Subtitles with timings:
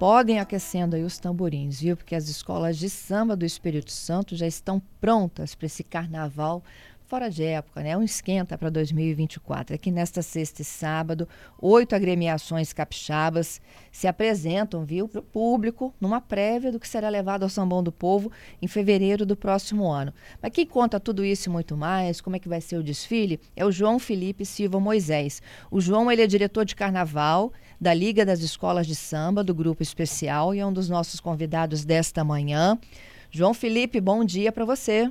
[0.00, 1.94] podem aquecendo aí os tamborins, viu?
[1.94, 6.64] Porque as escolas de samba do Espírito Santo já estão prontas para esse carnaval
[7.10, 7.94] fora de época, né?
[7.98, 9.74] Um esquenta para 2024.
[9.74, 11.28] Aqui nesta sexta e sábado,
[11.60, 13.60] oito agremiações capixabas
[13.90, 17.90] se apresentam, viu, para o público numa prévia do que será levado ao Sambão do
[17.90, 18.30] Povo
[18.62, 20.14] em fevereiro do próximo ano.
[20.40, 23.40] Mas quem conta tudo isso e muito mais, como é que vai ser o desfile,
[23.54, 25.42] é o João Felipe Silva Moisés.
[25.70, 29.82] O João, ele é diretor de carnaval da Liga das Escolas de Samba, do Grupo
[29.82, 32.78] Especial, e é um dos nossos convidados desta manhã.
[33.30, 35.10] João Felipe, bom dia para você.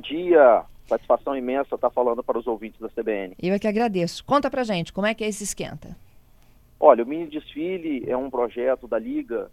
[0.00, 3.36] Dia, Satisfação imensa estar falando para os ouvintes da CBN.
[3.40, 4.24] Eu é que agradeço.
[4.24, 5.96] Conta pra gente, como é que é esse esquenta?
[6.80, 9.48] Olha, o mini desfile é um projeto da Liga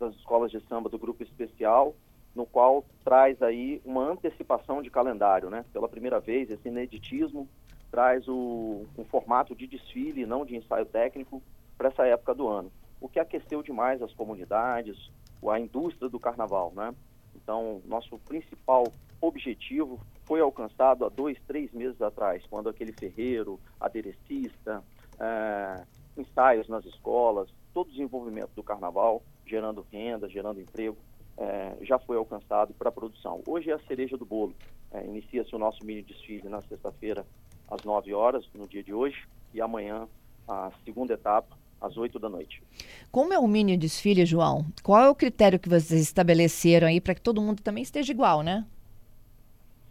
[0.00, 1.94] das Escolas de Samba do Grupo Especial,
[2.34, 5.64] no qual traz aí uma antecipação de calendário, né?
[5.72, 7.48] Pela primeira vez, esse ineditismo
[7.88, 11.40] traz o, um formato de desfile, não de ensaio técnico,
[11.80, 12.70] para essa época do ano.
[13.00, 15.10] O que aqueceu demais as comunidades,
[15.48, 16.94] a indústria do carnaval, né?
[17.34, 18.84] Então, nosso principal
[19.18, 24.84] objetivo foi alcançado há dois, três meses atrás, quando aquele ferreiro, aderecista,
[25.18, 25.82] é,
[26.18, 30.98] ensaios nas escolas, todo o desenvolvimento do carnaval, gerando renda, gerando emprego,
[31.38, 33.40] é, já foi alcançado para a produção.
[33.46, 34.54] Hoje é a cereja do bolo.
[34.92, 37.24] É, Inicia-se o nosso mini desfile na sexta-feira,
[37.70, 40.06] às 9 horas, no dia de hoje, e amanhã,
[40.46, 42.62] a segunda etapa, às 8 da noite.
[43.10, 44.66] Como é o mini desfile, João?
[44.82, 48.42] Qual é o critério que vocês estabeleceram aí para que todo mundo também esteja igual,
[48.42, 48.66] né?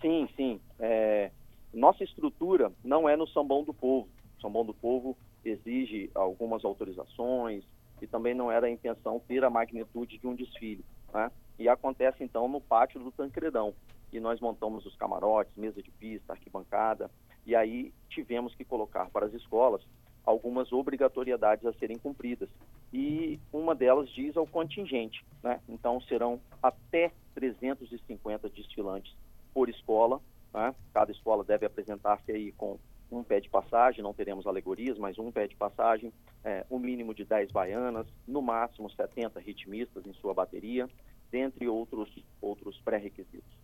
[0.01, 0.59] Sim, sim.
[0.79, 1.31] É,
[1.73, 4.07] nossa estrutura não é no Sambão do Povo.
[4.37, 7.63] O Sambão do Povo exige algumas autorizações
[8.01, 10.83] e também não era a intenção ter a magnitude de um desfile.
[11.13, 11.31] Né?
[11.57, 13.73] E acontece então no pátio do Tancredão.
[14.11, 17.11] E nós montamos os camarotes, mesa de pista, arquibancada,
[17.45, 19.81] e aí tivemos que colocar para as escolas
[20.29, 22.47] algumas obrigatoriedades a serem cumpridas.
[22.93, 25.59] E uma delas diz ao contingente, né?
[25.67, 29.11] Então serão até 350 desfilantes
[29.53, 30.21] por escola.
[30.53, 30.73] Né?
[30.93, 32.77] Cada escola deve apresentar-se aí com
[33.11, 36.13] um pé de passagem, não teremos alegorias, mas um pé de passagem,
[36.43, 40.87] é, um mínimo de 10 baianas, no máximo 70 ritmistas em sua bateria,
[41.31, 42.07] dentre outros,
[42.39, 43.57] outros pré-requisitos.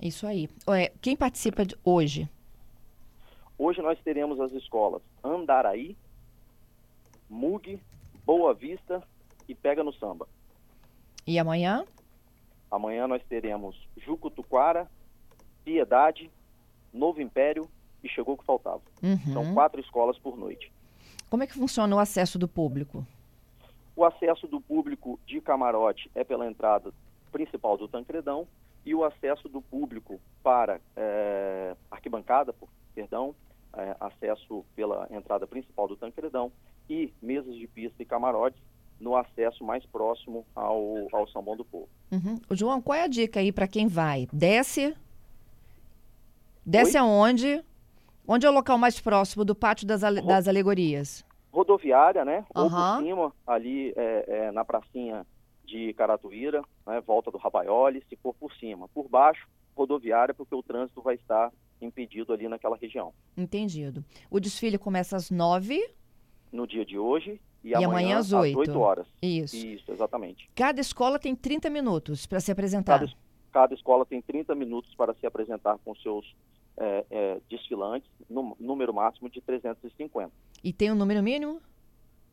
[0.00, 0.48] Isso aí.
[1.02, 2.28] Quem participa hoje?
[3.58, 5.96] Hoje nós teremos as escolas Andaraí,
[7.28, 7.80] Mug,
[8.24, 9.02] Boa Vista
[9.48, 10.28] e Pega no Samba.
[11.26, 11.84] E amanhã?
[12.70, 14.88] Amanhã nós teremos Jucutuquara,
[15.64, 16.30] Piedade,
[16.92, 17.68] Novo Império
[18.02, 18.82] e chegou o que faltava.
[19.02, 19.32] Uhum.
[19.32, 20.70] São quatro escolas por noite.
[21.30, 23.06] Como é que funciona o acesso do público?
[23.96, 26.92] O acesso do público de camarote é pela entrada
[27.32, 28.46] principal do Tancredão
[28.84, 33.34] e o acesso do público para é, arquibancada, por, perdão,
[33.76, 36.50] é, acesso pela entrada principal do Tancredão
[36.88, 38.60] e mesas de pista e camarotes
[38.98, 41.88] no acesso mais próximo ao, ao São Bom do Povo.
[42.10, 42.40] Uhum.
[42.52, 44.26] João, qual é a dica aí para quem vai?
[44.32, 44.96] Desce?
[46.64, 47.02] Desce Oi?
[47.02, 47.64] aonde?
[48.26, 51.24] Onde é o local mais próximo do pátio das, ale das alegorias?
[51.52, 52.44] Rodoviária, né?
[52.54, 52.64] Uhum.
[52.64, 55.24] Ou por cima, ali é, é, na pracinha
[55.64, 57.00] de Caratuíra, né?
[57.06, 58.88] volta do Rabaioli, se for por cima.
[58.88, 63.12] Por baixo, rodoviária, porque o trânsito vai estar impedido ali naquela região.
[63.36, 64.04] Entendido.
[64.30, 65.90] O desfile começa às nove?
[66.52, 68.60] No dia de hoje e, e amanhã, amanhã, às 8.
[68.60, 69.06] às 8 horas.
[69.20, 69.56] Isso.
[69.56, 70.48] Isso, exatamente.
[70.54, 73.00] Cada escola tem 30 minutos para se apresentar.
[73.00, 73.12] Cada,
[73.52, 76.34] cada, escola tem 30 minutos para se apresentar com seus
[76.76, 80.30] é, é, desfilantes, no, número máximo de 350.
[80.62, 81.60] E tem um número mínimo?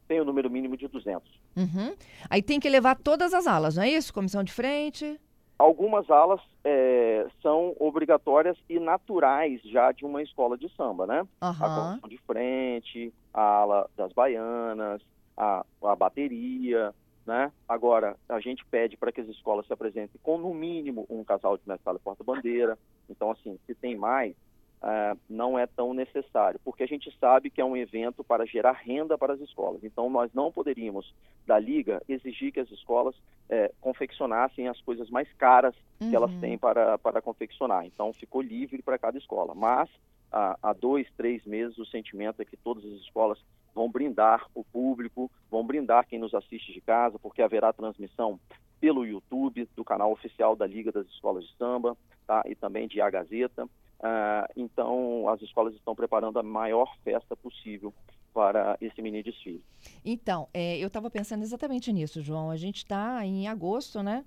[0.08, 1.28] Tem o um número mínimo de 200.
[1.56, 1.96] Uhum.
[2.30, 4.14] Aí tem que levar todas as alas, não é isso?
[4.14, 5.20] Comissão de frente?
[5.58, 11.22] Algumas alas é, são obrigatórias e naturais já de uma escola de samba, né?
[11.22, 11.50] Uhum.
[11.50, 15.02] A comissão de frente, a ala das baianas,
[15.38, 16.94] a, a bateria,
[17.26, 17.52] né?
[17.68, 21.58] Agora, a gente pede para que as escolas se apresentem com, no mínimo, um casal
[21.58, 22.78] de mestre e porta-bandeira.
[23.10, 24.36] Então, assim, se tem mais,
[24.84, 28.74] uh, não é tão necessário, porque a gente sabe que é um evento para gerar
[28.74, 29.84] renda para as escolas.
[29.84, 31.14] Então, nós não poderíamos,
[31.48, 36.10] da Liga, exigir que as escolas uh, confeccionassem as coisas mais caras uhum.
[36.10, 36.40] que elas uhum.
[36.40, 37.86] têm para, para confeccionar.
[37.86, 39.56] Então, ficou livre para cada escola.
[39.56, 39.90] Mas,
[40.32, 43.38] há dois, três meses, o sentimento é que todas as escolas
[43.74, 48.40] vão brindar o público, vão brindar quem nos assiste de casa, porque haverá transmissão
[48.80, 51.96] pelo YouTube do canal oficial da Liga das Escolas de Samba,
[52.28, 52.44] tá?
[52.46, 53.70] E também de A Gazeta.
[54.04, 57.94] Uh, então, as escolas estão preparando a maior festa possível
[58.34, 59.64] para esse mini desfile.
[60.04, 62.52] Então, é, eu estava pensando exatamente nisso, João.
[62.52, 64.26] A gente está em agosto, né?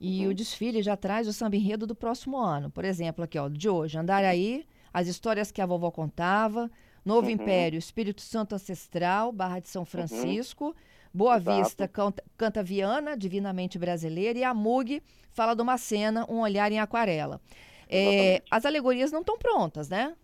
[0.00, 0.30] E uhum.
[0.30, 2.70] o desfile já traz o samba enredo do próximo ano.
[2.70, 6.70] Por exemplo, aqui, ó, de hoje, Andaraí, as histórias que a vovó contava,
[7.04, 7.32] Novo uhum.
[7.32, 9.86] Império, Espírito Santo Ancestral, Barra de São uhum.
[9.86, 10.66] Francisco.
[10.66, 10.74] Uhum.
[11.12, 11.62] Boa Exato.
[11.62, 16.70] Vista canta, canta Viana, divinamente brasileira, e a Mug fala de uma cena, um olhar
[16.70, 17.40] em aquarela.
[17.88, 20.14] É, as alegorias não estão prontas, né?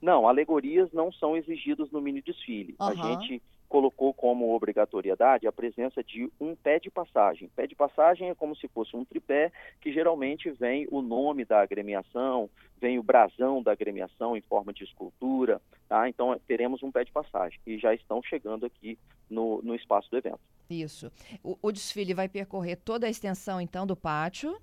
[0.00, 2.74] Não, alegorias não são exigidas no mini desfile.
[2.80, 2.88] Uhum.
[2.88, 3.40] A gente
[3.72, 7.48] colocou como obrigatoriedade a presença de um pé de passagem.
[7.56, 9.50] Pé de passagem é como se fosse um tripé
[9.80, 14.84] que geralmente vem o nome da agremiação, vem o brasão da agremiação em forma de
[14.84, 15.58] escultura,
[15.88, 16.06] tá?
[16.06, 18.98] Então teremos um pé de passagem e já estão chegando aqui
[19.30, 20.40] no, no espaço do evento.
[20.68, 21.10] Isso.
[21.42, 24.60] O, o desfile vai percorrer toda a extensão então do pátio?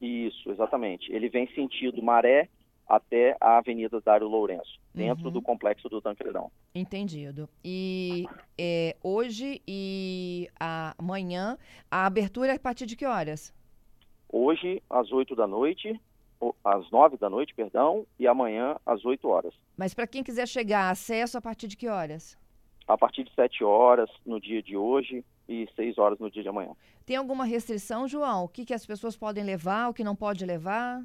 [0.00, 1.10] Isso, exatamente.
[1.12, 2.48] Ele vem sentido Maré
[2.88, 5.32] até a Avenida Dário Lourenço, dentro uhum.
[5.32, 6.50] do complexo do Tancredão.
[6.74, 7.48] Entendido.
[7.62, 8.24] E
[8.56, 11.58] é, hoje e amanhã,
[11.90, 13.52] a abertura é a partir de que horas?
[14.30, 16.00] Hoje, às 8 da noite,
[16.64, 19.54] às 9 da noite, perdão, e amanhã, às 8 horas.
[19.76, 22.38] Mas para quem quiser chegar, acesso a partir de que horas?
[22.86, 26.48] A partir de 7 horas no dia de hoje e 6 horas no dia de
[26.48, 26.72] amanhã.
[27.06, 28.44] Tem alguma restrição, João?
[28.44, 31.02] O que, que as pessoas podem levar, o que não pode levar?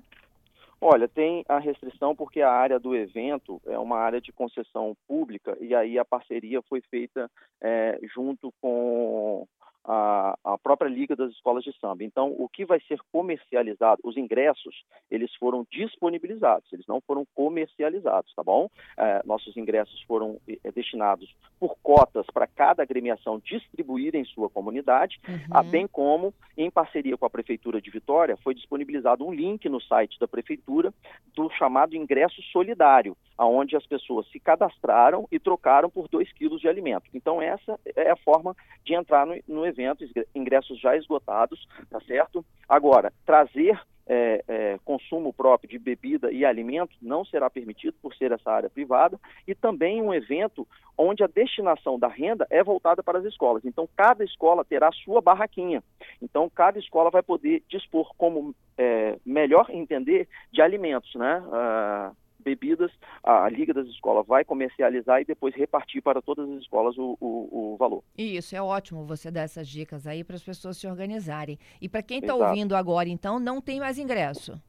[0.82, 5.58] Olha, tem a restrição porque a área do evento é uma área de concessão pública
[5.62, 7.32] e aí a parceria foi feita
[7.62, 9.48] é, junto com
[9.86, 12.04] a, a, própria Liga das Escolas de Samba.
[12.04, 18.34] Então, o que vai ser comercializado, os ingressos, eles foram disponibilizados, eles não foram comercializados,
[18.34, 18.70] tá bom?
[18.98, 25.20] É, nossos ingressos foram é, destinados por cotas para cada agremiação distribuir em sua comunidade,
[25.28, 25.70] uhum.
[25.70, 30.20] bem como, em parceria com a Prefeitura de Vitória, foi disponibilizado um link no site
[30.20, 30.94] da Prefeitura
[31.36, 36.68] do chamado ingresso solidário, aonde as pessoas se cadastraram e trocaram por 2 quilos de
[36.68, 37.10] alimento.
[37.14, 42.46] Então, essa é a forma de entrar no, no evento, ingressos já esgotados, tá certo?
[42.70, 48.32] Agora, trazer é, é, consumo próprio de bebida e alimento não será permitido por ser
[48.32, 50.68] essa área privada e também um evento
[50.98, 53.64] onde a destinação da renda é voltada para as escolas.
[53.66, 55.82] Então, cada escola terá sua barraquinha.
[56.22, 61.44] Então, cada escola vai poder dispor como é, melhor entender de alimentos, né?
[61.52, 62.12] Ah,
[62.44, 62.92] bebidas,
[63.24, 67.74] a Liga das Escolas vai comercializar e depois repartir para todas as escolas o, o,
[67.74, 68.04] o valor.
[68.18, 71.58] Isso, é ótimo você dar essas dicas aí para as pessoas se organizarem.
[71.82, 74.62] E para quem está ouvindo agora, então, não tem mais ingresso?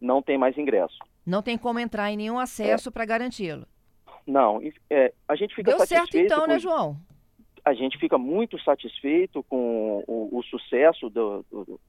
[0.00, 0.98] Não tem mais ingresso.
[1.26, 2.92] Não tem como entrar em nenhum acesso é.
[2.92, 3.66] para garanti-lo?
[4.26, 6.96] Não, é, a gente fica Deu certo então, né, João?
[7.64, 11.80] A gente fica muito satisfeito com o, o sucesso do, do,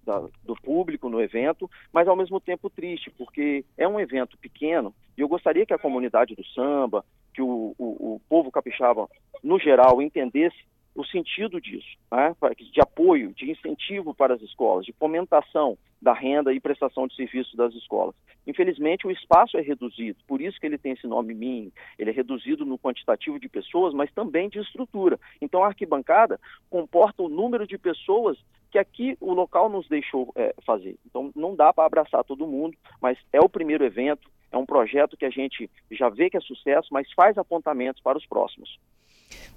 [0.43, 5.21] do, público no evento, mas ao mesmo tempo triste, porque é um evento pequeno e
[5.21, 9.07] eu gostaria que a comunidade do samba, que o, o, o povo capixaba,
[9.43, 10.57] no geral, entendesse
[10.95, 12.35] o sentido disso, né?
[12.71, 17.53] de apoio, de incentivo para as escolas, de fomentação da renda e prestação de serviços
[17.55, 18.15] das escolas.
[18.47, 22.13] Infelizmente, o espaço é reduzido, por isso que ele tem esse nome MIN, ele é
[22.13, 25.19] reduzido no quantitativo de pessoas, mas também de estrutura.
[25.39, 26.39] Então, a arquibancada
[26.69, 28.37] comporta o número de pessoas
[28.71, 30.97] que aqui o local nos deixou é, fazer.
[31.05, 35.17] Então, não dá para abraçar todo mundo, mas é o primeiro evento, é um projeto
[35.17, 38.79] que a gente já vê que é sucesso, mas faz apontamentos para os próximos.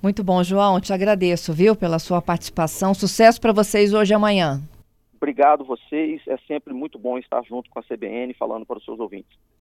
[0.02, 0.80] Muito bom, João.
[0.80, 2.92] Te agradeço, viu, pela sua participação.
[2.92, 4.60] Sucesso para vocês hoje e amanhã.
[5.24, 6.20] Obrigado vocês.
[6.28, 9.38] É sempre muito bom estar junto com a CBN falando para os seus ouvintes.